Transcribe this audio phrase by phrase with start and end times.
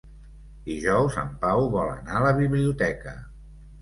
[0.69, 3.15] Dijous en Pau vol anar a la biblioteca.